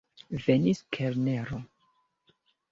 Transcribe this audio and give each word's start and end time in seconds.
Venis 0.45 0.79
kelnero. 0.97 1.61